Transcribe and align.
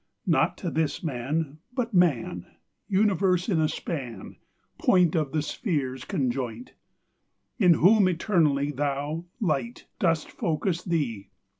Not 0.25 0.57
to 0.57 0.71
this 0.71 1.03
man, 1.03 1.59
but 1.75 1.93
Man, 1.93 2.47
Universe 2.87 3.47
in 3.47 3.59
a 3.61 3.69
span; 3.69 4.37
Point 4.79 5.13
Of 5.13 5.31
the 5.31 5.43
spheres 5.43 6.05
conjoint; 6.05 6.73
In 7.59 7.75
whom 7.75 8.07
eternally 8.09 8.71
Thou, 8.71 9.25
Light, 9.39 9.85
dost 9.99 10.31
focus 10.31 10.83
Thee! 10.83 11.29